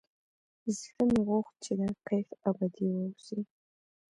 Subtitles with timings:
[0.77, 3.39] زړه مې غوښت چې دا کيف ابدي واوسي.